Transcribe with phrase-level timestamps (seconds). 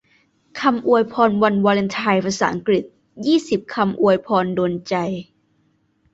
[0.59, 2.83] คำอวยพรวันวาเลนไทน์ ภาษาอังกฤษ
[3.25, 4.95] ยี่สิบ คำอวยพรโดนใจ